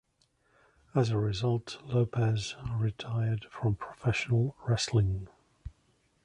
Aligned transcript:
As 0.95 1.11
a 1.11 1.19
result, 1.19 1.77
Lopez 1.85 2.55
retired 2.65 3.45
from 3.51 3.75
professional 3.75 4.55
wrestling. 4.65 5.27